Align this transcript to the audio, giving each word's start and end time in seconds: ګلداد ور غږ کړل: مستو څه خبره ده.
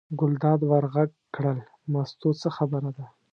ګلداد 0.19 0.59
ور 0.69 0.85
غږ 0.93 1.11
کړل: 1.35 1.59
مستو 1.91 2.29
څه 2.41 2.49
خبره 2.57 2.91
ده. 2.97 3.05